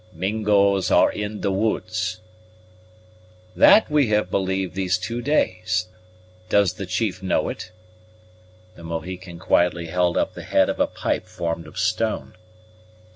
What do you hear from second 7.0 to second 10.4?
know it?" The Mohican quietly held up